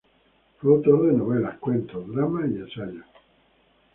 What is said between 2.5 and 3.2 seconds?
ensayos.